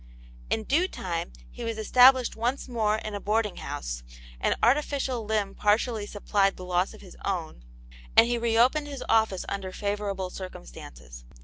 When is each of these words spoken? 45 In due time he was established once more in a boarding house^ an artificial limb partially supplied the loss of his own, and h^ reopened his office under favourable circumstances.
45 0.49 0.49
In 0.49 0.63
due 0.63 0.87
time 0.87 1.31
he 1.51 1.63
was 1.63 1.77
established 1.77 2.35
once 2.35 2.67
more 2.67 2.95
in 2.95 3.13
a 3.13 3.19
boarding 3.19 3.57
house^ 3.57 4.01
an 4.39 4.55
artificial 4.63 5.25
limb 5.25 5.53
partially 5.53 6.07
supplied 6.07 6.57
the 6.57 6.65
loss 6.65 6.95
of 6.95 7.01
his 7.01 7.15
own, 7.23 7.63
and 8.17 8.27
h^ 8.27 8.41
reopened 8.41 8.87
his 8.87 9.03
office 9.07 9.45
under 9.47 9.71
favourable 9.71 10.31
circumstances. 10.31 11.23